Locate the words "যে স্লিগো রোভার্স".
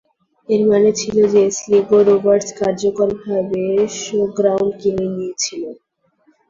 1.33-2.47